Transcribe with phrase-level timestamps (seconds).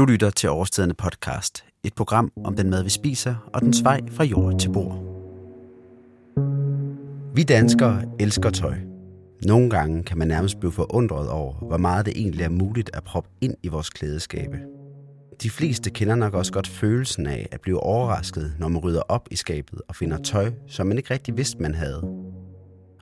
[0.00, 4.00] Du lytter til Overstedende podcast, et program om den mad, vi spiser, og den vej
[4.10, 5.04] fra jord til bord.
[7.34, 8.74] Vi danskere elsker tøj.
[9.44, 13.04] Nogle gange kan man nærmest blive forundret over, hvor meget det egentlig er muligt at
[13.04, 14.58] proppe ind i vores klædeskabe.
[15.42, 19.28] De fleste kender nok også godt følelsen af at blive overrasket, når man rydder op
[19.30, 22.02] i skabet og finder tøj, som man ikke rigtig vidste, man havde.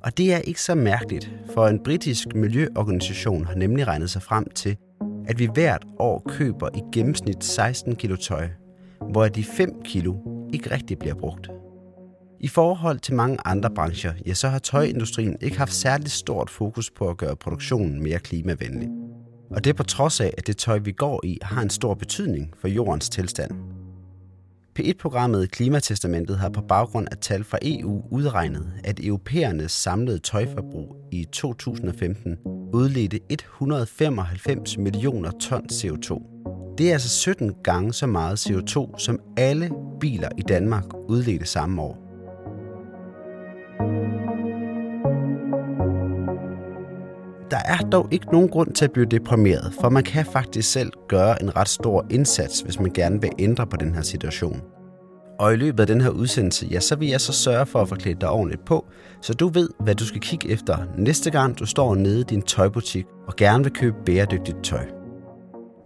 [0.02, 4.50] Og det er ikke så mærkeligt, for en britisk miljøorganisation har nemlig regnet sig frem
[4.54, 4.76] til,
[5.28, 8.48] at vi hvert år køber i gennemsnit 16 kilo tøj,
[9.10, 10.14] hvor de 5 kilo
[10.52, 11.50] ikke rigtig bliver brugt.
[12.40, 16.90] I forhold til mange andre brancher, ja, så har tøjindustrien ikke haft særligt stort fokus
[16.90, 18.88] på at gøre produktionen mere klimavenlig.
[19.50, 22.52] Og det på trods af, at det tøj, vi går i, har en stor betydning
[22.60, 23.50] for jordens tilstand.
[24.78, 31.24] P1-programmet Klimatestamentet har på baggrund af tal fra EU udregnet, at europæernes samlede tøjforbrug i
[31.24, 32.36] 2015
[32.72, 36.22] udledte 195 millioner ton CO2.
[36.78, 41.82] Det er altså 17 gange så meget CO2, som alle biler i Danmark udledte samme
[41.82, 42.08] år.
[47.50, 50.92] Der er dog ikke nogen grund til at blive deprimeret, for man kan faktisk selv
[51.08, 54.77] gøre en ret stor indsats, hvis man gerne vil ændre på den her situation.
[55.38, 57.88] Og i løbet af den her udsendelse, ja, så vil jeg så sørge for at
[57.88, 58.86] forklæde dig ordentligt på,
[59.22, 62.42] så du ved, hvad du skal kigge efter næste gang, du står nede i din
[62.42, 64.86] tøjbutik og gerne vil købe bæredygtigt tøj.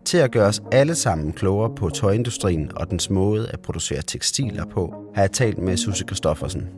[0.05, 4.65] Til at gøre os alle sammen klogere på tøjindustrien og dens måde at producere tekstiler
[4.65, 6.69] på, har jeg talt med Susie Kristoffersen.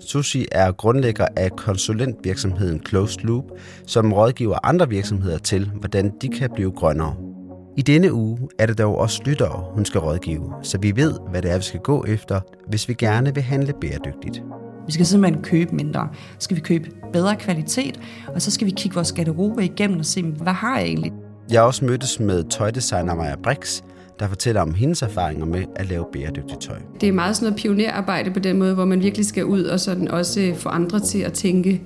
[0.00, 3.44] Sushi er grundlægger af konsulentvirksomheden Closed Loop,
[3.86, 7.31] som rådgiver andre virksomheder til, hvordan de kan blive grønnere.
[7.76, 11.42] I denne uge er det dog også lyttere, hun skal rådgive, så vi ved, hvad
[11.42, 14.42] det er, vi skal gå efter, hvis vi gerne vil handle bæredygtigt.
[14.86, 16.08] Vi skal simpelthen købe mindre.
[16.14, 18.00] Så skal vi købe bedre kvalitet,
[18.34, 21.12] og så skal vi kigge vores garderobe igennem og se, hvad har jeg egentlig?
[21.50, 23.82] Jeg har også mødtes med tøjdesigner Maja Brix,
[24.18, 26.78] der fortæller om hendes erfaringer med at lave bæredygtigt tøj.
[27.00, 29.80] Det er meget sådan noget pionerarbejde på den måde, hvor man virkelig skal ud og
[29.80, 31.82] sådan også få andre til at tænke,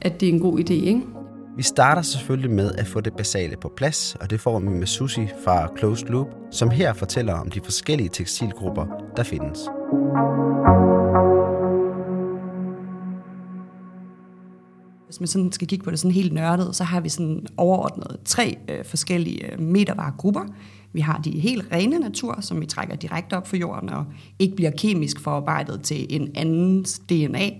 [0.00, 0.72] at det er en god idé.
[0.72, 1.00] Ikke?
[1.56, 4.86] Vi starter selvfølgelig med at få det basale på plads, og det får vi med
[4.86, 8.86] Susi fra Closed Loop, som her fortæller om de forskellige tekstilgrupper,
[9.16, 9.58] der findes.
[15.06, 18.16] Hvis man sådan skal kigge på det sådan helt nørdet, så har vi sådan overordnet
[18.24, 20.44] tre øh, forskellige øh, metervaregrupper.
[20.92, 24.04] Vi har de helt rene natur, som vi trækker direkte op fra jorden og
[24.38, 27.50] ikke bliver kemisk forarbejdet til en andens DNA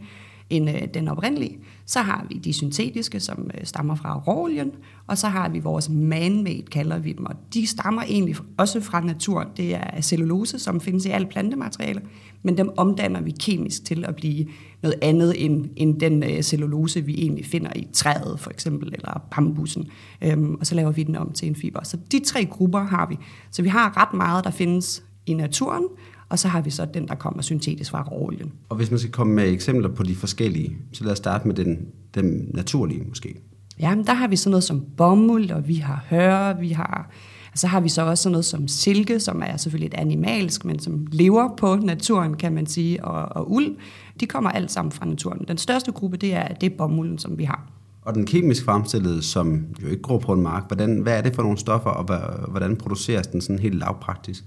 [0.51, 1.59] end øh, den oprindelige.
[1.87, 4.71] Så har vi de syntetiske, som øh, stammer fra råolien,
[5.07, 9.01] og så har vi vores man-made, kalder vi dem, og de stammer egentlig også fra
[9.01, 9.49] naturen.
[9.57, 12.01] Det er cellulose, som findes i alle plantematerialer,
[12.43, 14.47] men dem omdanner vi kemisk til at blive
[14.83, 19.23] noget andet end, end den øh, cellulose, vi egentlig finder i træet for eksempel, eller
[19.31, 19.87] bambusen,
[20.23, 21.85] øhm, og så laver vi den om til en fiber.
[21.85, 23.19] Så de tre grupper har vi.
[23.51, 25.85] Så vi har ret meget, der findes i naturen,
[26.29, 28.53] og så har vi så den, der kommer syntetisk fra råolien.
[28.69, 31.55] Og hvis man skal komme med eksempler på de forskellige, så lad os starte med
[31.55, 33.35] den, den naturlige måske.
[33.81, 37.11] Ja, men der har vi sådan noget som bomuld, og vi har høre, vi har...
[37.55, 40.79] Så har vi så også sådan noget som silke, som er selvfølgelig et animalsk, men
[40.79, 43.77] som lever på naturen, kan man sige, og, og uld.
[44.21, 45.45] De kommer alt sammen fra naturen.
[45.49, 47.71] Den største gruppe, det er, det er bomulden, som vi har.
[48.03, 51.35] Og den kemisk fremstillede, som jo ikke gror på en mark, hvordan, hvad er det
[51.35, 52.05] for nogle stoffer, og
[52.51, 54.45] hvordan produceres den sådan helt lavpraktisk?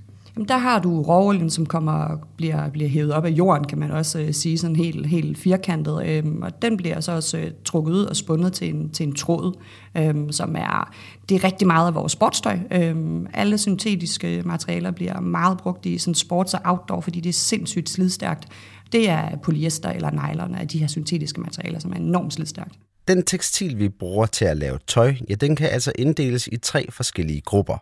[0.47, 4.19] Der har du rovolien, som kommer, bliver, bliver hævet op af jorden, kan man også
[4.19, 6.05] øh, sige, sådan helt, helt firkantet.
[6.05, 9.15] Øh, og den bliver så også øh, trukket ud og spundet til en, til en
[9.15, 9.53] tråd,
[9.97, 10.93] øh, som er,
[11.29, 12.59] det er rigtig meget af vores sportstøj.
[12.71, 12.95] Øh,
[13.33, 17.89] alle syntetiske materialer bliver meget brugt i sådan sports og outdoor, fordi det er sindssygt
[17.89, 18.47] slidstærkt.
[18.91, 22.79] Det er polyester eller nylon af de her syntetiske materialer, som er enormt slidstærkt.
[23.07, 26.85] Den tekstil, vi bruger til at lave tøj, ja, den kan altså inddeles i tre
[26.91, 27.77] forskellige grupper.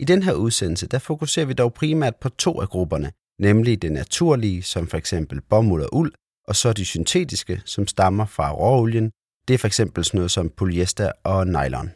[0.00, 3.92] I den her udsendelse, der fokuserer vi dog primært på to af grupperne, nemlig det
[3.92, 6.12] naturlige, som for eksempel bomuld og uld,
[6.48, 9.10] og så de syntetiske, som stammer fra råolien.
[9.48, 11.90] Det er for eksempel sådan noget som polyester og nylon.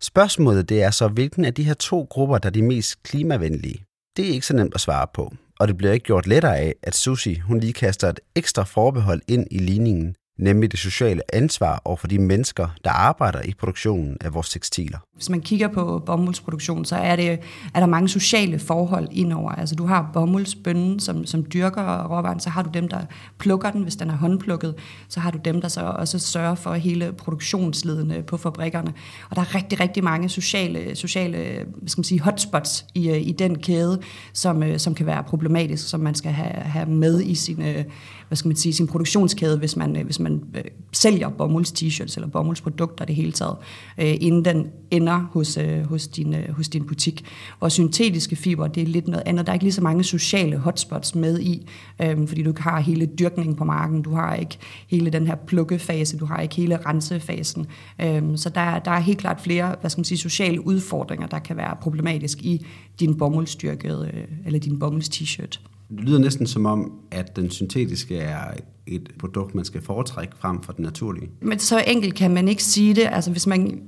[0.00, 3.84] Spørgsmålet det er så, hvilken af de her to grupper, der er de mest klimavenlige.
[4.16, 6.74] Det er ikke så nemt at svare på, og det bliver ikke gjort lettere af,
[6.82, 11.82] at Susi hun lige kaster et ekstra forbehold ind i ligningen, nemlig det sociale ansvar
[11.84, 14.98] over for de mennesker, der arbejder i produktionen af vores tekstiler.
[15.14, 17.38] Hvis man kigger på bomuldsproduktion, så er, det,
[17.74, 19.50] er der mange sociale forhold indover.
[19.50, 23.00] Altså du har bomuldsbønnen, som, som dyrker råvaren, så har du dem, der
[23.38, 24.74] plukker den, hvis den er håndplukket.
[25.08, 28.92] Så har du dem, der så også sørger for hele produktionsledene på fabrikkerne.
[29.30, 31.36] Og der er rigtig, rigtig mange sociale, sociale
[31.78, 34.00] hvad skal man sige, hotspots i, i den kæde,
[34.32, 37.84] som, øh, som kan være problematisk, som man skal have, have med i sin, øh,
[38.28, 41.72] hvad skal man sige, sin produktionskæde, hvis man, øh, hvis man man øh, sælger bomulds
[41.72, 43.56] t-shirts eller bomuldsprodukter det hele taget,
[43.98, 47.24] øh, inden den ender hos, øh, hos, din, øh, hos din butik.
[47.60, 49.46] Og syntetiske fiber, det er lidt noget andet.
[49.46, 51.66] Der er ikke lige så mange sociale hotspots med i,
[52.02, 55.34] øh, fordi du ikke har hele dyrkningen på marken, du har ikke hele den her
[55.34, 57.66] plukkefase, du har ikke hele rensefasen.
[58.00, 61.38] Øh, så der, der er helt klart flere hvad skal man sige, sociale udfordringer, der
[61.38, 62.66] kan være problematisk i
[63.00, 65.73] din bomuldsstyrkede, øh, eller din bomulds t-shirt.
[65.90, 68.54] Det lyder næsten som om, at den syntetiske er
[68.86, 71.30] et produkt, man skal foretrække frem for den naturlige.
[71.40, 73.08] Men så enkelt kan man ikke sige det.
[73.12, 73.82] Altså hvis man,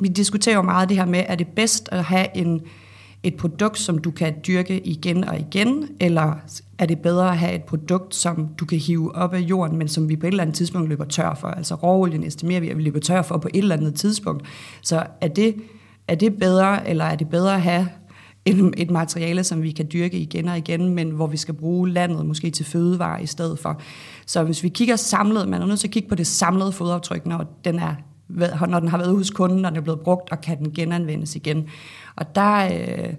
[0.00, 2.60] vi diskuterer jo meget det her med, er det bedst at have en,
[3.22, 6.34] et produkt, som du kan dyrke igen og igen, eller
[6.78, 9.88] er det bedre at have et produkt, som du kan hive op af jorden, men
[9.88, 11.48] som vi på et eller andet tidspunkt løber tør for?
[11.48, 14.46] Altså råolien estimerer vi, at vi løber tør for på et eller andet tidspunkt.
[14.82, 15.54] Så er det,
[16.08, 17.88] er det bedre, eller er det bedre at have
[18.46, 21.90] et, et materiale, som vi kan dyrke igen og igen, men hvor vi skal bruge
[21.90, 23.80] landet måske til fødevare i stedet for.
[24.26, 27.26] Så hvis vi kigger samlet, man er nødt til at kigge på det samlede fodaftryk,
[27.26, 27.94] når den, er,
[28.66, 31.36] når den har været hos kunden, når den er blevet brugt, og kan den genanvendes
[31.36, 31.66] igen.
[32.16, 33.14] Og der, øh,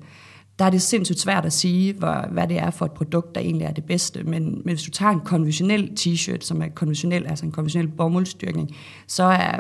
[0.59, 3.41] der er det sindssygt svært at sige, hvor, hvad det er for et produkt, der
[3.41, 4.23] egentlig er det bedste.
[4.23, 8.75] Men, men hvis du tager en konventionel t-shirt, som er konventionel, altså en konventionel bomuldsdyrkning,
[9.07, 9.59] så er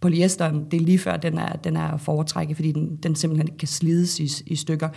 [0.00, 3.48] polyesteren, det er lige før, den er, den er at foretrække, fordi den, den simpelthen
[3.48, 4.88] ikke kan slides i, i stykker.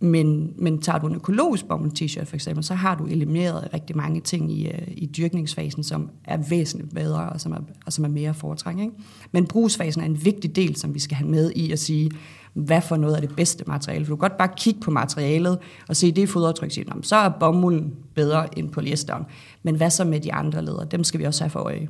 [0.00, 3.96] Men, men tager du en økologisk bomuld t-shirt for eksempel, så har du elimineret rigtig
[3.96, 8.04] mange ting i, øh, i dyrkningsfasen, som er væsentligt bedre og som er, og som
[8.04, 8.92] er mere foretrækning.
[8.92, 9.04] Ikke?
[9.32, 12.10] Men brugsfasen er en vigtig del, som vi skal have med i at sige,
[12.54, 14.04] hvad for noget er det bedste materiale.
[14.04, 15.58] For du kan godt bare kigge på materialet
[15.88, 19.24] og se det fodaftryk, og så er bomulden bedre end polyesteren.
[19.62, 20.84] Men hvad så med de andre ledere?
[20.84, 21.88] Dem skal vi også have for øje.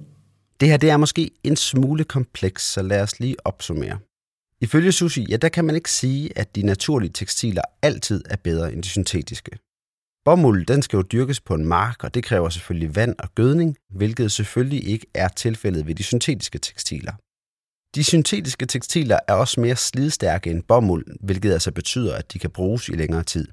[0.62, 3.98] Det her det er måske en smule kompleks, så lad os lige opsummere.
[4.60, 8.72] Ifølge Sushi, ja, der kan man ikke sige, at de naturlige tekstiler altid er bedre
[8.72, 9.58] end de syntetiske.
[10.24, 13.76] Bomuld, den skal jo dyrkes på en mark, og det kræver selvfølgelig vand og gødning,
[13.90, 17.12] hvilket selvfølgelig ikke er tilfældet ved de syntetiske tekstiler.
[17.94, 22.50] De syntetiske tekstiler er også mere slidstærke end bomuld, hvilket altså betyder, at de kan
[22.50, 23.46] bruges i længere tid.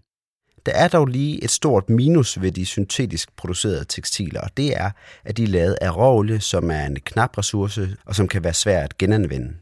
[0.70, 4.92] Der er dog lige et stort minus ved de syntetisk producerede tekstiler, og det er,
[5.26, 8.54] at de er lavet af råolie, som er en knap ressource og som kan være
[8.54, 9.54] svært at genanvende.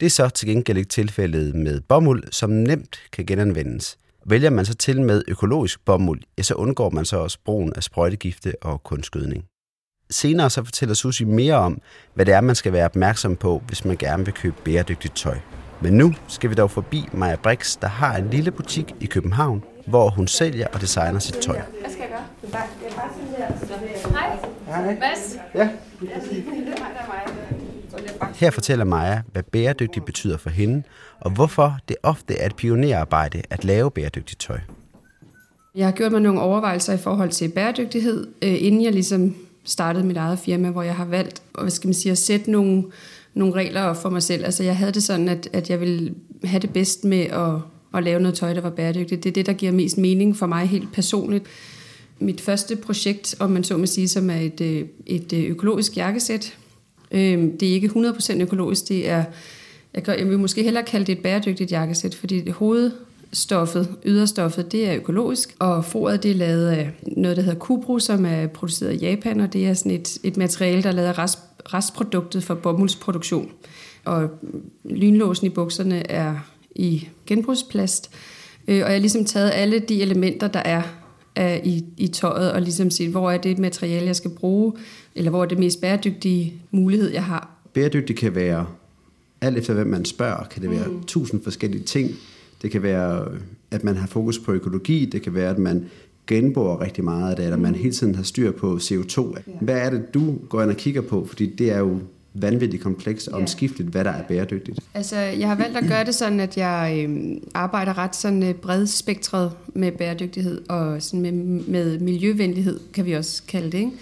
[0.00, 3.98] Det er så til gengæld ikke tilfældet med bomuld, som nemt kan genanvendes.
[4.26, 7.82] Vælger man så til med økologisk bomuld, ja, så undgår man så også brugen af
[7.82, 9.44] sprøjtegifte og kunstgødning.
[10.10, 11.80] Senere så fortæller Susi mere om,
[12.14, 15.38] hvad det er, man skal være opmærksom på, hvis man gerne vil købe bæredygtigt tøj.
[15.82, 19.64] Men nu skal vi dog forbi Maja Brix, der har en lille butik i København,
[19.86, 21.60] hvor hun sælger og designer sit tøj.
[21.80, 22.24] Hvad skal jeg gøre?
[22.42, 23.08] Jeg bare
[23.60, 24.08] sådan her.
[24.10, 24.84] Hej.
[24.84, 24.98] Hej.
[24.98, 25.36] Mads.
[25.54, 25.68] Ja.
[28.34, 30.82] Her fortæller Maja, hvad bæredygtigt betyder for hende,
[31.20, 34.58] og hvorfor det ofte er et pionerarbejde at lave bæredygtigt tøj.
[35.74, 40.06] Jeg har gjort mig nogle overvejelser i forhold til bæredygtighed, øh, inden jeg ligesom startede
[40.06, 42.84] mit eget firma, hvor jeg har valgt hvad skal man sige, at sætte nogle,
[43.34, 44.44] nogle regler for mig selv.
[44.44, 46.14] Altså jeg havde det sådan, at, at jeg ville
[46.44, 47.54] have det bedst med at
[47.94, 49.24] at lave noget tøj, der var bæredygtigt.
[49.24, 51.44] Det er det, der giver mest mening for mig helt personligt.
[52.18, 55.96] Mit første projekt, om man så må sige, som er et, øh, et øh, økologisk
[55.96, 56.58] jakkesæt.
[57.10, 59.24] Øhm, det er ikke 100% økologisk, det er,
[59.94, 64.72] jeg, gør, jeg vil måske hellere kalde det et bæredygtigt jakkesæt, fordi det hovedstoffet, yderstoffet,
[64.72, 68.46] det er økologisk, og foret det er lavet af noget, der hedder kubru, som er
[68.46, 71.38] produceret i Japan, og det er sådan et, et materiale, der er lavet af rest,
[71.74, 73.50] restproduktet for bomuldsproduktion.
[74.04, 74.30] Og
[74.84, 78.10] lynlåsen i bukserne er i genbrugsplast.
[78.68, 80.82] Øh, og jeg har ligesom taget alle de elementer, der er
[81.36, 84.72] af, i, i tøjet, og ligesom set, hvor er det materiale, jeg skal bruge,
[85.14, 87.50] eller hvor er det mest bæredygtige mulighed, jeg har.
[87.74, 88.66] Bæredygtigt kan være,
[89.40, 91.02] alt efter hvem man spørger, kan det være mm.
[91.02, 92.10] tusind forskellige ting.
[92.62, 93.28] Det kan være,
[93.70, 95.84] at man har fokus på økologi, det kan være, at man
[96.26, 97.78] genbruger rigtig meget af det, eller man mm.
[97.78, 99.40] hele tiden har styr på CO2.
[99.60, 101.24] Hvad er det, du går ind og kigger på?
[101.24, 101.98] Fordi det er jo
[102.34, 104.80] vanvittigt komplekst og omskifteligt, hvad der er bæredygtigt?
[104.94, 108.54] Altså, jeg har valgt at gøre det sådan, at jeg øh, arbejder ret sådan øh,
[108.54, 111.32] bredspektret med bæredygtighed og sådan med,
[111.66, 113.78] med miljøvenlighed, kan vi også kalde det.
[113.78, 113.92] Ikke?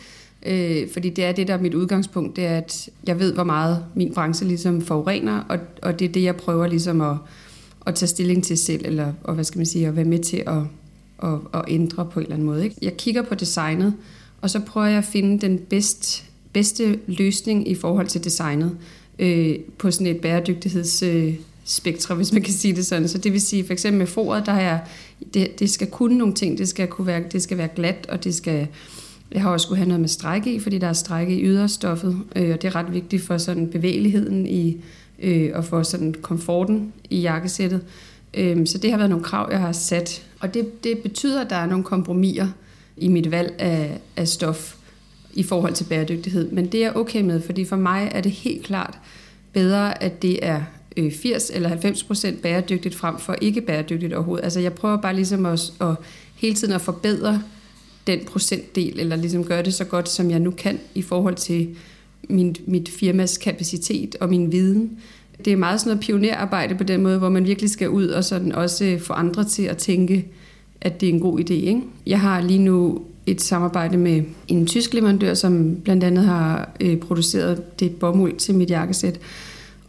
[0.82, 3.44] Øh, fordi det er det, der er mit udgangspunkt, det er, at jeg ved, hvor
[3.44, 7.16] meget min branche ligesom forurener, og, og det er det, jeg prøver ligesom at,
[7.86, 10.42] at tage stilling til selv, eller og hvad skal man sige, at være med til
[10.46, 10.62] at,
[11.22, 12.64] at, at ændre på en eller anden måde.
[12.64, 12.76] Ikke?
[12.82, 13.94] Jeg kigger på designet,
[14.40, 18.76] og så prøver jeg at finde den bedst bedste løsning i forhold til designet
[19.18, 23.08] øh, på sådan et bæredygtighedsspektrum, øh, hvis man kan sige det sådan.
[23.08, 24.78] Så det vil sige, for eksempel med foret, der er,
[25.34, 26.58] det, det skal kunne nogle ting.
[26.58, 28.66] Det skal, kunne være, det skal være glat, og det skal,
[29.32, 32.18] jeg har også skulle have noget med strække i, fordi der er strække i yderstoffet,
[32.36, 34.76] øh, og det er ret vigtigt for sådan bevægeligheden i,
[35.22, 37.80] øh, og for sådan komforten i jakkesættet.
[38.34, 40.26] Øh, så det har været nogle krav, jeg har sat.
[40.40, 42.48] Og det, det betyder, at der er nogle kompromiser
[42.96, 44.76] i mit valg af, af stof
[45.34, 46.50] i forhold til bæredygtighed.
[46.50, 48.98] Men det er okay med, fordi for mig er det helt klart
[49.52, 50.62] bedre, at det er
[50.96, 54.44] øh, 80 eller 90 procent bæredygtigt frem for ikke bæredygtigt overhovedet.
[54.44, 55.94] Altså jeg prøver bare ligesom at, at
[56.34, 57.42] hele tiden at forbedre
[58.06, 61.68] den procentdel, eller ligesom gøre det så godt, som jeg nu kan i forhold til
[62.28, 64.98] min, mit firmas kapacitet og min viden.
[65.44, 68.24] Det er meget sådan noget pionerarbejde på den måde, hvor man virkelig skal ud og
[68.24, 70.26] sådan også få andre til at tænke,
[70.80, 71.52] at det er en god idé.
[71.52, 71.80] Ikke?
[72.06, 76.96] Jeg har lige nu et samarbejde med en tysk leverandør, som blandt andet har øh,
[76.96, 79.20] produceret det bomuld til mit jakkesæt.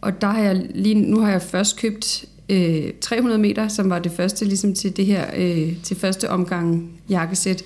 [0.00, 3.98] Og der har jeg lige, nu har jeg først købt øh, 300 meter, som var
[3.98, 7.64] det første ligesom til det her, øh, til første omgang jakkesæt.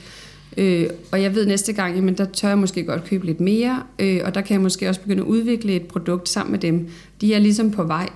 [0.57, 3.83] Øh, og jeg ved næste gang, jamen der tør jeg måske godt købe lidt mere,
[3.99, 6.89] øh, og der kan jeg måske også begynde at udvikle et produkt sammen med dem.
[7.21, 8.09] De er ligesom på vej,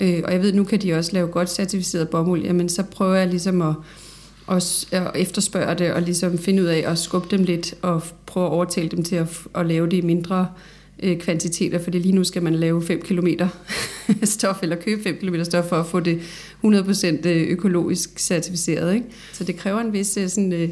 [0.00, 3.14] øh, og jeg ved, nu kan de også lave godt certificeret bomuld, jamen så prøver
[3.14, 3.74] jeg ligesom at,
[4.46, 4.62] og,
[4.92, 8.52] og efterspørge det, og ligesom finde ud af at skubbe dem lidt, og prøve at
[8.52, 10.48] overtale dem til at, at lave det i mindre
[11.02, 13.28] øh, kvantiteter, fordi lige nu skal man lave 5 km
[14.24, 16.20] stof, eller købe 5 km stof for at få det
[16.64, 18.94] 100% øh, økologisk certificeret.
[18.94, 19.06] Ikke?
[19.32, 20.68] Så det kræver en vis øh, sådan, øh,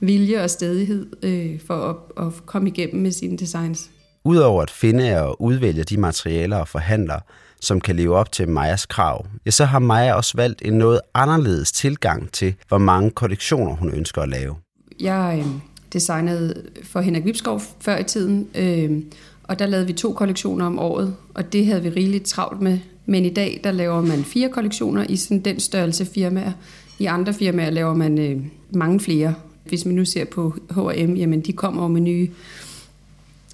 [0.00, 3.90] vilje og stedighed øh, for at, at komme igennem med sine designs.
[4.24, 7.20] Udover at finde og udvælge de materialer og forhandlere,
[7.60, 11.00] som kan leve op til Majas krav, ja, så har Maja også valgt en noget
[11.14, 14.56] anderledes tilgang til, hvor mange kollektioner hun ønsker at lave.
[15.00, 15.52] Jeg øh,
[15.92, 19.02] designede for Henrik Vipskov før i tiden, øh,
[19.42, 22.78] og der lavede vi to kollektioner om året, og det havde vi rigeligt travlt med.
[23.06, 26.52] Men i dag, der laver man fire kollektioner i sådan den størrelse firmaer.
[26.98, 29.34] I andre firmaer laver man øh, mange flere.
[29.64, 32.28] Hvis man nu ser på H&M, jamen de kommer med nye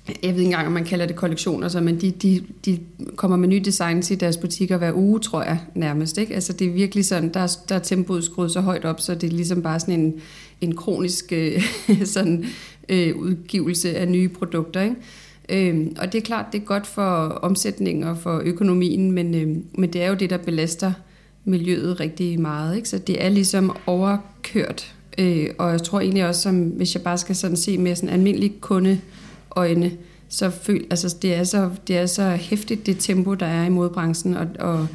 [0.08, 2.78] jeg ved ikke engang, om man kalder det kollektioner, så, men de, de, de
[3.16, 6.18] kommer med nye designs i deres butikker hver uge, tror jeg nærmest.
[6.18, 6.34] Ikke?
[6.34, 9.14] Altså det er virkelig sådan, der er, der er tempoet skruet så højt op, så
[9.14, 10.14] det er ligesom bare sådan en,
[10.60, 11.62] en kronisk øh,
[12.04, 12.44] sådan,
[12.88, 14.82] øh, udgivelse af nye produkter.
[14.82, 14.96] Ikke?
[15.48, 19.64] Øhm, og det er klart, det er godt for omsætningen og for økonomien, men, øhm,
[19.78, 20.92] men det er jo det, der belaster
[21.44, 22.76] miljøet rigtig meget.
[22.76, 22.88] Ikke?
[22.88, 24.94] Så det er ligesom overkørt.
[25.18, 28.10] Øh, og jeg tror egentlig også, som, hvis jeg bare skal sådan se med sådan
[28.10, 29.00] almindelig kunde
[29.56, 29.92] øjne,
[30.28, 33.68] så føl, altså det, er så, det er så hæftigt, det tempo, der er i
[33.68, 34.86] modbranchen, og, og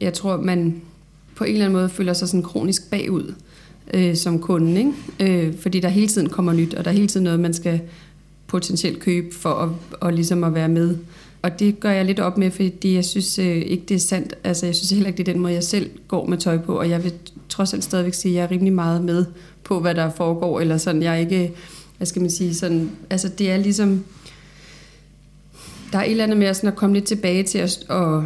[0.00, 0.82] jeg tror, man
[1.36, 3.34] på en eller anden måde føler sig sådan kronisk bagud
[3.94, 5.46] øh, som kunde, ikke?
[5.46, 7.80] Øh, fordi der hele tiden kommer nyt, og der er hele tiden noget, man skal
[8.46, 9.68] potentielt købe for at,
[10.00, 10.96] og ligesom at være med.
[11.42, 14.34] Og det gør jeg lidt op med, fordi jeg synes øh, ikke, det er sandt.
[14.44, 16.78] Altså, jeg synes heller ikke, det er den måde, jeg selv går med tøj på,
[16.78, 17.12] og jeg vil
[17.48, 19.24] trods alt stadigvæk sige, at jeg er rimelig meget med
[19.64, 21.52] på, hvad der foregår, eller sådan, jeg er ikke,
[22.04, 24.04] hvad skal man sige, sådan, altså det er ligesom,
[25.92, 28.22] der er et eller andet med at, sådan at komme lidt tilbage til at, at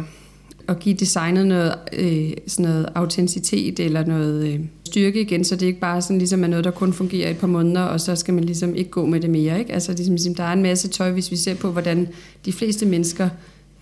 [0.69, 5.65] at give designet noget, øh, sådan noget autenticitet eller noget øh, styrke igen, så det
[5.65, 8.33] ikke bare sådan ligesom er noget, der kun fungerer et par måneder, og så skal
[8.33, 9.59] man ligesom ikke gå med det mere.
[9.59, 9.73] Ikke?
[9.73, 12.07] Altså ligesom, ligesom, der er en masse tøj, hvis vi ser på, hvordan
[12.45, 13.29] de fleste mennesker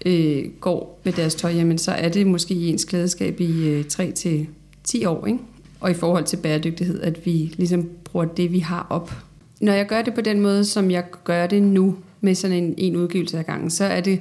[0.06, 3.86] øh, går med deres tøj, jamen så er det måske i ens klædeskab i øh,
[3.86, 4.48] 3 til
[4.84, 5.26] 10 år.
[5.26, 5.40] Ikke?
[5.80, 9.27] Og i forhold til bæredygtighed, at vi ligesom bruger det, vi har op.
[9.60, 12.74] Når jeg gør det på den måde, som jeg gør det nu, med sådan en,
[12.78, 14.20] en udgivelse ad gangen, så er det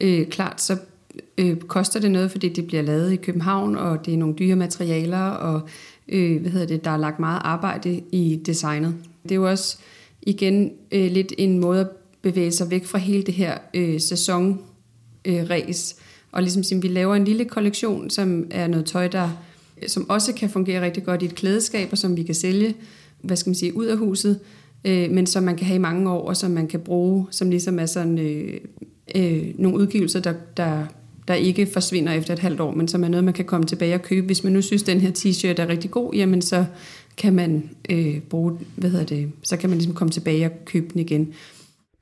[0.00, 0.76] øh, klart, så
[1.38, 4.56] øh, koster det noget, fordi det bliver lavet i København, og det er nogle dyre
[4.56, 5.60] materialer, og
[6.08, 8.94] øh, hvad hedder det, der er lagt meget arbejde i designet.
[9.22, 9.78] Det er jo også
[10.22, 11.88] igen øh, lidt en måde at
[12.22, 14.60] bevæge sig væk fra hele det her øh, sæson
[15.24, 15.96] øh, race,
[16.32, 19.30] og ligesom sige, vi laver en lille kollektion, som er noget tøj, der
[19.86, 22.74] som også kan fungere rigtig godt i et klædeskab, og som vi kan sælge,
[23.22, 24.40] hvad skal man sige, ud af huset,
[24.84, 27.50] øh, men som man kan have i mange år, og som man kan bruge, som
[27.50, 28.60] ligesom er sådan øh,
[29.14, 30.86] øh, nogle udgivelser, der, der
[31.28, 33.94] der ikke forsvinder efter et halvt år, men som er noget, man kan komme tilbage
[33.94, 34.26] og købe.
[34.26, 36.64] Hvis man nu synes, den her t-shirt er rigtig god, jamen så
[37.16, 40.86] kan man øh, bruge, hvad hedder det, så kan man ligesom komme tilbage og købe
[40.92, 41.34] den igen.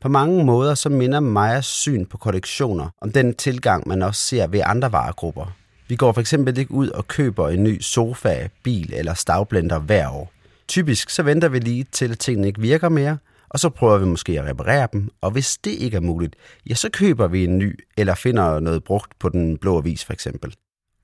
[0.00, 4.46] På mange måder så minder Majas syn på kollektioner om den tilgang, man også ser
[4.46, 5.56] ved andre varegrupper.
[5.88, 10.08] Vi går for eksempel ikke ud og køber en ny sofa, bil eller stavblender hver
[10.10, 10.32] år.
[10.68, 13.18] Typisk så venter vi lige til, at tingene ikke virker mere,
[13.48, 16.36] og så prøver vi måske at reparere dem, og hvis det ikke er muligt,
[16.70, 20.12] ja, så køber vi en ny, eller finder noget brugt på den blå avis for
[20.12, 20.54] eksempel.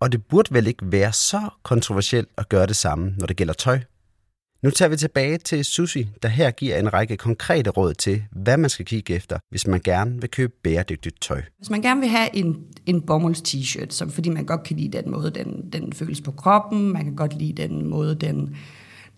[0.00, 3.54] Og det burde vel ikke være så kontroversielt at gøre det samme, når det gælder
[3.54, 3.80] tøj.
[4.62, 8.56] Nu tager vi tilbage til Susi, der her giver en række konkrete råd til, hvad
[8.56, 11.42] man skal kigge efter, hvis man gerne vil købe bæredygtigt tøj.
[11.58, 14.98] Hvis man gerne vil have en, en bomulds t-shirt, så fordi man godt kan lide
[14.98, 18.56] den måde, den, den føles på kroppen, man kan godt lide den måde, den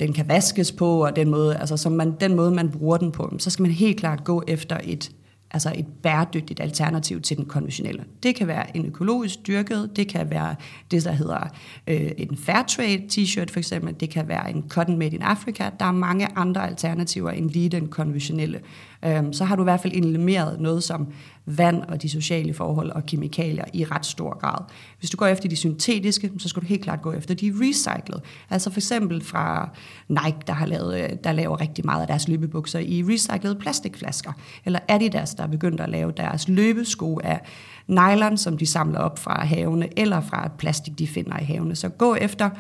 [0.01, 3.13] den kan vaskes på, og den måde, altså, som man, den måde, man bruger den
[3.13, 5.13] på, så skal man helt klart gå efter et
[5.55, 8.05] altså et bæredygtigt alternativ til den konventionelle.
[8.23, 10.57] Det kan være en økologisk dyrket, det kan være
[10.91, 11.49] det, der hedder
[11.87, 15.71] øh, en Fairtrade t-shirt for eksempel, det kan være en Cotton Made in Africa.
[15.81, 18.61] Der er mange andre alternativer end lige den konventionelle.
[19.07, 21.07] Øhm, så har du i hvert fald elimineret noget som
[21.47, 24.65] vand og de sociale forhold og kemikalier i ret stor grad.
[24.99, 28.21] Hvis du går efter de syntetiske, så skal du helt klart gå efter de recycled.
[28.51, 29.69] Altså for eksempel fra
[30.09, 34.33] Nike, der, har lavet, øh, der laver rigtig meget af deres løbebukser i recyclede plastikflasker.
[34.65, 37.41] Eller Adidas, der er begyndt at lave deres løbesko af
[37.89, 41.77] nylon, som de samler op fra havene, eller fra plastik, de finder i havene.
[41.77, 42.51] Så gå efter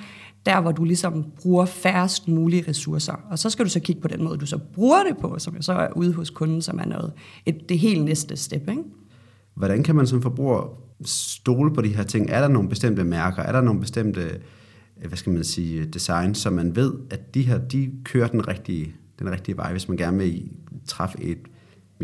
[0.46, 3.12] der, hvor du ligesom bruger færrest mulige ressourcer.
[3.30, 5.62] Og så skal du så kigge på den måde, du så bruger det på, som
[5.62, 7.12] så er ude hos kunden, som er noget,
[7.46, 8.68] et, det helt næste step.
[8.68, 8.82] Ikke?
[9.54, 12.30] Hvordan kan man som forbruger stole på de her ting?
[12.30, 13.42] Er der nogle bestemte mærker?
[13.42, 14.20] Er der nogle bestemte
[15.02, 18.48] øh, hvad skal man sige, design, så man ved, at de her, de kører den
[18.48, 20.50] rigtige, den rigtige vej, hvis man gerne vil
[20.86, 21.38] træffe et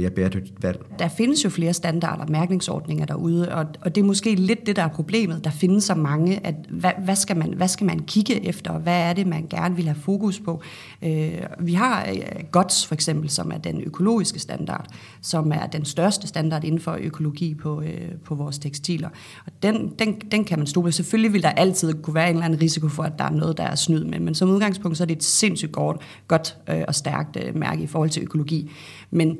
[0.00, 0.84] mere bæredygtigt valg.
[0.98, 4.76] Der findes jo flere standarder og mærkningsordninger derude, og, og det er måske lidt det,
[4.76, 5.44] der er problemet.
[5.44, 8.78] Der findes så mange, at hvad, hvad, skal man, hvad skal man kigge efter?
[8.78, 10.62] Hvad er det, man gerne vil have fokus på?
[11.02, 14.86] Øh, vi har uh, GOTS for eksempel, som er den økologiske standard,
[15.22, 19.08] som er den største standard inden for økologi på, øh, på vores tekstiler.
[19.46, 22.44] Og den, den, den kan man stole Selvfølgelig vil der altid kunne være en eller
[22.44, 25.04] anden risiko for, at der er noget, der er snyd med, men som udgangspunkt så
[25.04, 25.96] er det et sindssygt godt,
[26.28, 28.70] godt øh, og stærkt øh, mærke i forhold til økologi.
[29.10, 29.38] Men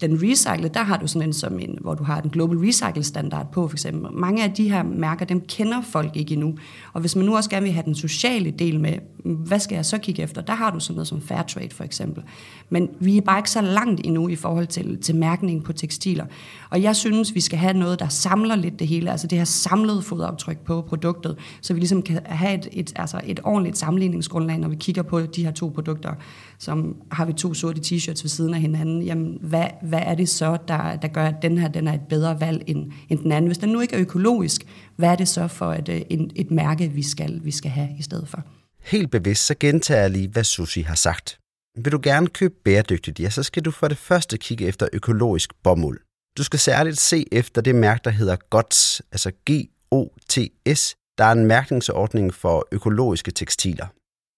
[0.00, 3.02] den recycle, der har du sådan en som en, hvor du har den global recycle
[3.02, 4.12] standard på, for eksempel.
[4.12, 6.54] Mange af de her mærker, dem kender folk ikke endnu.
[6.92, 8.92] Og hvis man nu også gerne vil have den sociale del med,
[9.24, 10.42] hvad skal jeg så kigge efter?
[10.42, 12.22] Der har du sådan noget som Fairtrade for eksempel.
[12.70, 16.26] Men vi er bare ikke så langt endnu i forhold til, til mærkning på tekstiler.
[16.70, 19.44] Og jeg synes, vi skal have noget, der samler lidt det hele, altså det her
[19.44, 24.58] samlede fodaftryk på produktet, så vi ligesom kan have et, et, altså et ordentligt sammenligningsgrundlag,
[24.58, 26.14] når vi kigger på de her to produkter,
[26.58, 29.02] som har vi to sorte t-shirts ved siden af hinanden.
[29.02, 32.08] Jamen, hvad, hvad er det så, der, der gør, at den her den er et
[32.08, 33.46] bedre valg end, end den anden?
[33.46, 36.50] Hvis den nu ikke er økologisk, hvad er det så for et, øh, et, et
[36.50, 38.42] mærke, vi skal, vi skal have i stedet for?
[38.80, 41.38] Helt bevidst, så gentager jeg lige, hvad Susi har sagt.
[41.78, 45.50] Vil du gerne købe bæredygtigt, ja, så skal du for det første kigge efter økologisk
[45.62, 45.98] bomuld.
[46.38, 50.94] Du skal særligt se efter det mærke, der hedder GOTS, altså G-O-T-S.
[51.18, 53.86] Der er en mærkningsordning for økologiske tekstiler.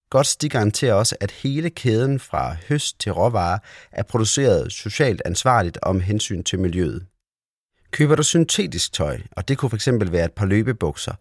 [0.09, 3.59] Gods de garanterer også, at hele kæden fra høst til råvarer
[3.91, 7.05] er produceret socialt ansvarligt om hensyn til miljøet.
[7.91, 11.13] Køber du syntetisk tøj, og det kunne fx være et par løbebukser,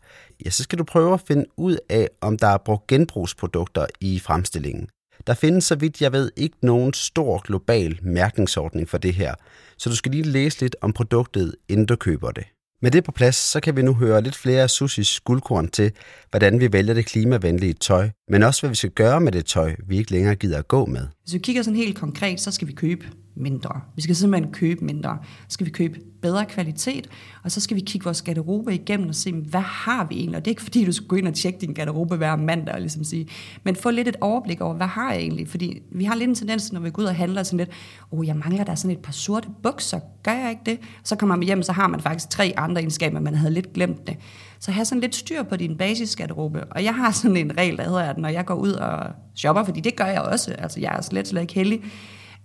[0.44, 4.18] ja, så skal du prøve at finde ud af, om der er brugt genbrugsprodukter i
[4.18, 4.88] fremstillingen.
[5.26, 9.34] Der findes, så vidt jeg ved, ikke nogen stor global mærkningsordning for det her,
[9.78, 12.44] så du skal lige læse lidt om produktet, inden du køber det.
[12.82, 15.92] Med det på plads, så kan vi nu høre lidt flere af Susis guldkorn til,
[16.30, 19.76] hvordan vi vælger det klimavenlige tøj, men også hvad vi skal gøre med det tøj,
[19.88, 21.06] vi ikke længere gider at gå med.
[21.28, 23.80] Hvis vi kigger sådan helt konkret, så skal vi købe mindre.
[23.96, 25.18] Vi skal simpelthen købe mindre.
[25.48, 27.08] Så skal vi købe bedre kvalitet,
[27.44, 30.36] og så skal vi kigge vores garderobe igennem og se, hvad har vi egentlig?
[30.36, 32.74] Og det er ikke fordi, du skal gå ind og tjekke din garderobe hver mandag,
[32.74, 33.28] og ligesom sige,
[33.64, 35.48] men få lidt et overblik over, hvad har jeg egentlig?
[35.48, 37.70] Fordi vi har lidt en tendens, når vi går ud og handler sådan lidt,
[38.12, 40.78] åh, oh, jeg mangler der sådan et par sorte bukser, gør jeg ikke det?
[41.04, 44.06] Så kommer man hjem, så har man faktisk tre andre egenskaber, man havde lidt glemt
[44.06, 44.16] det.
[44.60, 46.64] Så have sådan lidt styr på din basisgarderobe.
[46.64, 49.64] Og jeg har sådan en regel, der hedder, at når jeg går ud og shopper,
[49.64, 51.82] fordi det gør jeg også, altså jeg er slet, slet ikke heldig,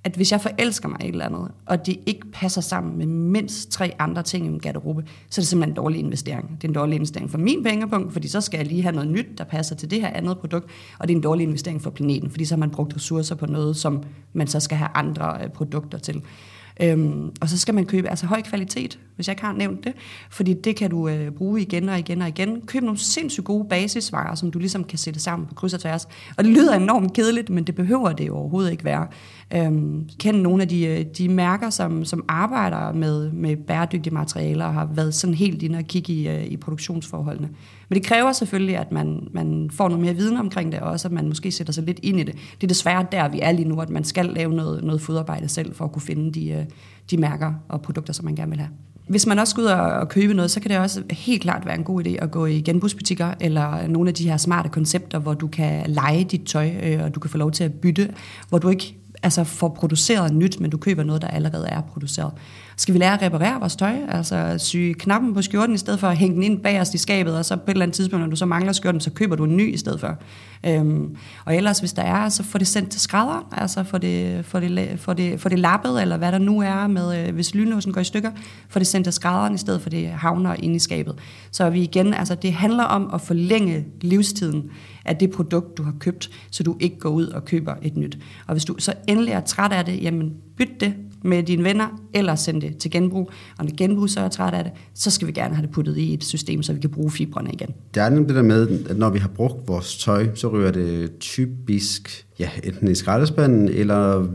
[0.03, 3.05] at hvis jeg forelsker mig i et eller andet, og det ikke passer sammen med
[3.05, 6.49] mindst tre andre ting i min garderobe, så er det simpelthen en dårlig investering.
[6.62, 9.09] Det er en dårlig investering for min pengepunkt, fordi så skal jeg lige have noget
[9.09, 11.89] nyt, der passer til det her andet produkt, og det er en dårlig investering for
[11.89, 15.38] planeten, fordi så har man brugt ressourcer på noget, som man så skal have andre
[15.43, 16.21] øh, produkter til.
[16.81, 19.93] Øhm, og så skal man købe altså høj kvalitet, hvis jeg ikke har nævnt det,
[20.29, 22.62] fordi det kan du øh, bruge igen og igen og igen.
[22.62, 26.07] Køb nogle sindssygt gode basisvarer, som du ligesom kan sætte sammen på kryds og tværs.
[26.38, 29.07] Og det lyder enormt kedeligt, men det behøver det jo overhovedet ikke være.
[29.55, 34.65] Øhm, kend nogle af de, øh, de mærker, som, som arbejder med, med bæredygtige materialer
[34.65, 37.49] og har været sådan helt inde og kigge i, øh, i produktionsforholdene.
[37.89, 41.07] Men det kræver selvfølgelig, at man, man får noget mere viden omkring det, og også
[41.07, 42.36] at man måske sætter sig lidt ind i det.
[42.36, 45.47] Det er desværre der, vi er lige nu, at man skal lave noget, noget fodarbejde
[45.47, 48.52] selv for at kunne finde de, øh, øh, de mærker og produkter, som man gerne
[48.52, 48.69] vil have.
[49.08, 51.76] Hvis man også skal ud og købe noget, så kan det også helt klart være
[51.76, 55.34] en god idé at gå i genbrugsbutikker, eller nogle af de her smarte koncepter, hvor
[55.34, 58.13] du kan lege dit tøj, øh, og du kan få lov til at bytte,
[58.49, 62.32] hvor du ikke altså får produceret nyt, men du køber noget, der allerede er produceret.
[62.77, 63.95] Skal vi lære at reparere vores tøj?
[64.07, 67.38] Altså sy knappen på skjorten, i stedet for at hænge den ind bagerst i skabet,
[67.38, 69.43] og så på et eller andet tidspunkt, når du så mangler skjorten, så køber du
[69.43, 70.17] en ny i stedet for.
[70.65, 74.45] Øhm, og ellers, hvis der er, så får det sendt til skrædder, altså få det,
[74.45, 77.55] få det, få det, få det lappet, eller hvad der nu er med, øh, hvis
[77.55, 78.31] lynlåsen går i stykker,
[78.69, 81.15] få det sendt til skrædderen, i stedet for det havner ind i skabet.
[81.51, 84.71] Så vi igen, altså det handler om at forlænge livstiden
[85.05, 88.17] af det produkt, du har købt, så du ikke går ud og køber et nyt.
[88.47, 92.01] Og hvis du så endelig er træt af det, jamen byt det med dine venner,
[92.13, 93.31] eller send det til genbrug.
[93.57, 95.97] Og når genbrug så er træt af det, så skal vi gerne have det puttet
[95.97, 97.69] i et system, så vi kan bruge fibrene igen.
[97.93, 100.71] Det er nemlig det der med, at når vi har brugt vores tøj, så ryger
[100.71, 104.27] det typisk ja, enten i skraldespanden, eller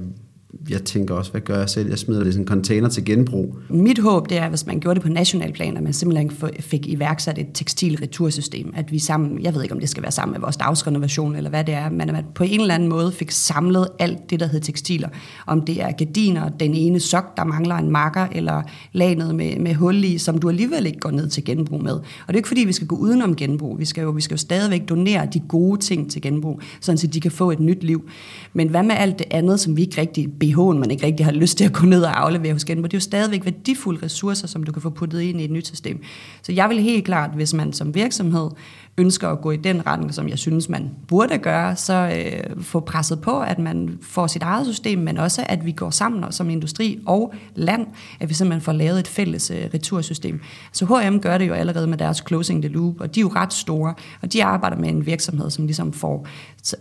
[0.70, 1.88] jeg tænker også, hvad gør jeg selv?
[1.88, 3.56] Jeg smider det i sådan en container til genbrug.
[3.70, 6.86] Mit håb det er, hvis man gjorde det på national plan, at man simpelthen fik
[6.86, 8.72] iværksat et tekstilretursystem.
[8.76, 11.50] At vi sammen, jeg ved ikke om det skal være sammen med vores dagsrenovation eller
[11.50, 14.40] hvad det er, men at man på en eller anden måde fik samlet alt det,
[14.40, 15.08] der hedder tekstiler.
[15.46, 19.74] Om det er gardiner, den ene sok, der mangler en marker, eller lanet med, med
[19.74, 21.92] hul i, som du alligevel ikke går ned til genbrug med.
[21.92, 23.78] Og det er ikke fordi, vi skal gå udenom genbrug.
[23.78, 27.06] Vi skal jo, vi skal jo stadigvæk donere de gode ting til genbrug, sådan så
[27.06, 28.08] de kan få et nyt liv.
[28.52, 31.32] Men hvad med alt det andet, som vi ikke rigtig BH'en, man ikke rigtig har
[31.32, 32.90] lyst til at gå ned og aflevere hos genbrug.
[32.90, 35.66] Det er jo stadigvæk værdifulde ressourcer, som du kan få puttet ind i et nyt
[35.66, 36.02] system.
[36.42, 38.50] Så jeg vil helt klart, hvis man som virksomhed
[38.98, 42.80] ønsker at gå i den retning, som jeg synes, man burde gøre, så øh, få
[42.80, 46.50] presset på, at man får sit eget system, men også at vi går sammen som
[46.50, 47.86] industri og land,
[48.20, 50.40] at vi simpelthen får lavet et fælles øh, retursystem.
[50.72, 53.30] Så H&M gør det jo allerede med deres Closing the Loop, og de er jo
[53.34, 56.26] ret store, og de arbejder med en virksomhed, som ligesom får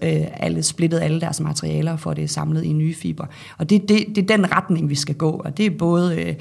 [0.01, 3.25] øh, alle, splittet alle deres materialer og får det samlet i nye fiber.
[3.57, 6.35] Og det, det, det er den retning, vi skal gå, og det er både øh,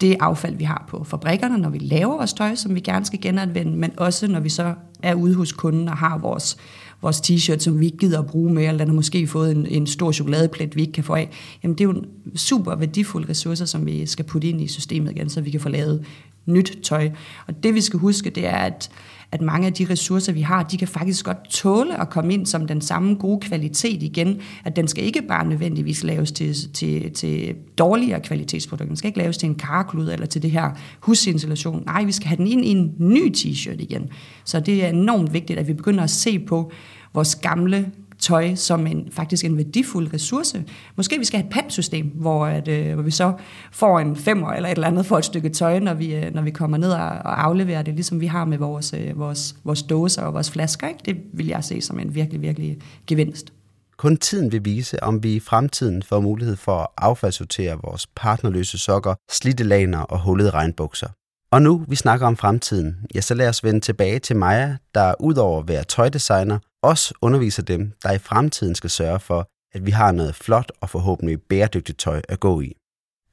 [0.00, 3.20] det affald, vi har på fabrikkerne, når vi laver vores tøj, som vi gerne skal
[3.20, 6.56] genanvende, men også når vi så er ude hos kunden og har vores,
[7.02, 9.66] vores t-shirt, som vi ikke gider at bruge mere, eller den har måske fået en,
[9.66, 11.30] en stor chokoladeplet, vi ikke kan få af.
[11.62, 15.10] Jamen det er jo en super værdifulde ressourcer, som vi skal putte ind i systemet
[15.10, 16.04] igen, så vi kan få lavet
[16.46, 17.10] nyt tøj.
[17.46, 18.90] Og det vi skal huske, det er, at
[19.32, 22.46] at mange af de ressourcer, vi har, de kan faktisk godt tåle at komme ind
[22.46, 24.40] som den samme gode kvalitet igen.
[24.64, 28.86] At den skal ikke bare nødvendigvis laves til, til, til dårligere kvalitetsprodukter.
[28.86, 31.82] Den skal ikke laves til en karklud eller til det her husinstallation.
[31.86, 34.08] Nej, vi skal have den ind i en ny t-shirt igen.
[34.44, 36.72] Så det er enormt vigtigt, at vi begynder at se på
[37.14, 40.64] vores gamle tøj som en, faktisk en værdifuld ressource.
[40.96, 43.32] Måske vi skal have et pantsystem, hvor, at, øh, hvor vi så
[43.72, 46.42] får en femmer eller et eller andet for et stykke tøj, når vi, øh, når
[46.42, 49.82] vi kommer ned og, og afleverer det, ligesom vi har med vores, øh, vores, vores
[49.82, 50.88] dåser og vores flasker.
[50.88, 51.00] Ikke?
[51.04, 53.52] Det vil jeg se som en virkelig, virkelig gevinst.
[53.96, 58.78] Kun tiden vil vise, om vi i fremtiden får mulighed for at affaldssortere vores partnerløse
[58.78, 61.08] sokker, slidte laner og hullede regnbukser.
[61.52, 65.14] Og nu vi snakker om fremtiden, ja, så lad os vende tilbage til Maja, der
[65.20, 69.90] udover at være tøjdesigner, også underviser dem, der i fremtiden skal sørge for, at vi
[69.90, 72.76] har noget flot og forhåbentlig bæredygtigt tøj at gå i.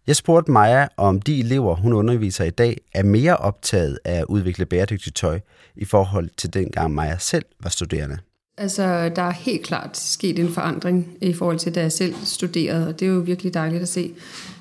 [0.08, 4.26] Jeg spurgte Maja, om de elever, hun underviser i dag, er mere optaget af at
[4.26, 5.40] udvikle bæredygtigt tøj
[5.76, 8.18] i forhold til dengang Maja selv var studerende.
[8.58, 12.88] Altså, der er helt klart sket en forandring i forhold til, da jeg selv studerede,
[12.88, 14.14] og det er jo virkelig dejligt at se.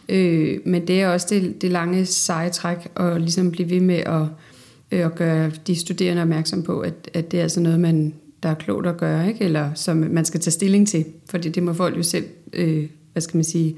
[0.08, 3.96] Øh, men det er også det, det lange seje træk at ligesom blive ved med
[3.96, 4.22] at,
[4.92, 8.48] øh, at gøre de studerende opmærksom på, at, at det er altså noget, man, der
[8.48, 9.44] er klogt at gøre, ikke?
[9.44, 13.22] eller som man skal tage stilling til, fordi det må folk jo selv, øh, hvad
[13.22, 13.76] skal man sige,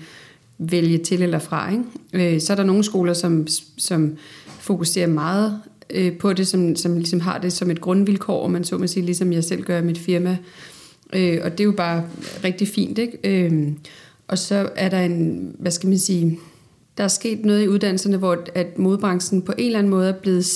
[0.59, 1.73] vælge til eller fra.
[1.73, 2.35] Ikke?
[2.35, 3.47] Øh, så er der nogle skoler, som,
[3.79, 5.61] som fokuserer meget
[5.91, 8.87] øh, på det, som, som ligesom har det som et grundvilkår, og man så må
[8.87, 10.39] sige, ligesom jeg selv gør i mit firma.
[11.13, 12.05] Øh, og det er jo bare
[12.45, 12.99] rigtig fint.
[12.99, 13.19] Ikke?
[13.25, 13.69] Øh,
[14.29, 16.39] og så er der en, hvad skal man sige,
[16.99, 20.13] der er sket noget i uddannelserne, hvor at modbranchen på en eller anden måde er
[20.13, 20.47] blevet,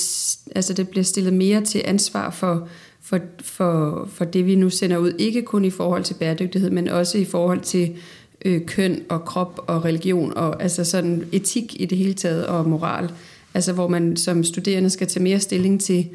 [0.55, 2.69] altså det bliver stillet mere til ansvar for,
[3.01, 5.13] for, for, for det, vi nu sender ud.
[5.19, 7.97] Ikke kun i forhold til bæredygtighed, men også i forhold til
[8.45, 12.69] øh, køn og krop og religion og altså sådan etik i det hele taget og
[12.69, 13.11] moral.
[13.55, 16.09] Altså hvor man som studerende skal tage mere stilling til,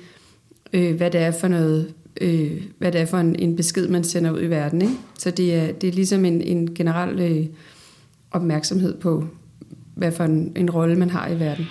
[0.73, 4.03] øh, hvad det er for noget, øh, hvad det er for en, en besked, man
[4.03, 4.81] sender ud i verden.
[4.81, 4.93] Ikke?
[5.17, 7.45] Så det er, det er ligesom en, en generel øh,
[8.31, 9.25] opmærksomhed på,
[9.95, 11.67] hvad for en, en rolle man har i verden.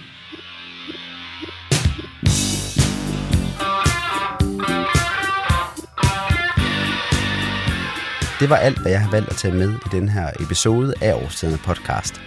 [8.41, 11.15] Det var alt, hvad jeg har valgt at tage med i den her episode af
[11.15, 12.21] Årstiderne podcast.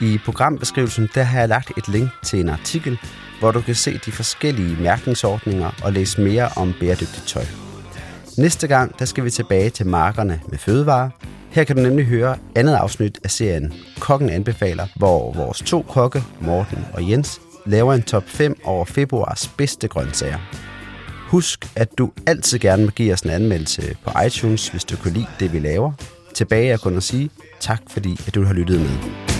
[0.00, 2.98] I programbeskrivelsen der har jeg lagt et link til en artikel,
[3.40, 7.44] hvor du kan se de forskellige mærkningsordninger og læse mere om bæredygtigt tøj.
[8.38, 11.10] Næste gang der skal vi tilbage til markerne med fødevarer.
[11.50, 16.22] Her kan du nemlig høre andet afsnit af serien Kokken anbefaler, hvor vores to kokke,
[16.40, 20.38] Morten og Jens, laver en top 5 over februars bedste grøntsager.
[21.28, 25.12] Husk, at du altid gerne må give os en anmeldelse på iTunes, hvis du kan
[25.12, 25.92] lide det, vi laver.
[26.34, 29.33] Tilbage er kun at sige tak, fordi at du har lyttet med.